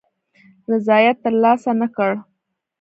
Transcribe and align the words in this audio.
رضاییت 0.71 1.17
تر 1.23 1.33
لاسه 1.43 1.71
نه 1.81 1.87
کړ. 1.95 2.11